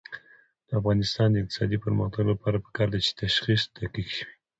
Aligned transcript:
د 0.67 0.69
افغانستان 0.79 1.27
د 1.31 1.35
اقتصادي 1.43 1.77
پرمختګ 1.85 2.23
لپاره 2.31 2.57
پکار 2.65 2.87
ده 2.93 2.99
چې 3.05 3.11
تشخیص 3.23 3.61
دقیق 3.79 4.09
وي. 4.15 4.23